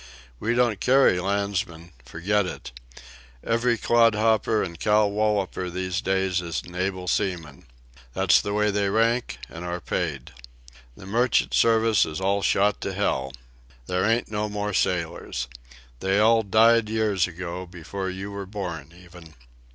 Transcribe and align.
"We 0.39 0.55
don't 0.55 0.79
carry 0.79 1.19
Landsmen!—forget 1.19 2.47
it! 2.47 2.71
Every 3.43 3.77
clodhopper 3.77 4.63
an' 4.63 4.77
cow 4.77 5.05
walloper 5.05 5.69
these 5.69 6.01
days 6.01 6.41
is 6.41 6.63
an 6.63 6.73
able 6.73 7.07
seaman. 7.07 7.67
That's 8.15 8.41
the 8.41 8.51
way 8.51 8.71
they 8.71 8.89
rank 8.89 9.37
and 9.47 9.63
are 9.63 9.79
paid. 9.79 10.31
The 10.97 11.05
merchant 11.05 11.53
service 11.53 12.03
is 12.07 12.19
all 12.19 12.41
shot 12.41 12.81
to 12.81 12.95
hell. 12.95 13.33
There 13.85 14.03
ain't 14.03 14.31
no 14.31 14.49
more 14.49 14.73
sailors. 14.73 15.47
They 15.99 16.17
all 16.17 16.41
died 16.41 16.89
years 16.89 17.27
ago, 17.27 17.67
before 17.67 18.09
you 18.09 18.31
were 18.31 18.47
born 18.47 18.91
even." 18.99 19.35